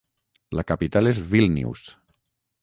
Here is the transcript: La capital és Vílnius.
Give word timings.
La 0.59 0.63
capital 0.71 1.11
és 1.11 1.19
Vílnius. 1.35 1.85